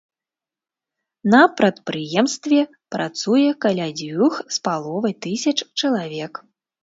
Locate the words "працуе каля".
2.95-3.87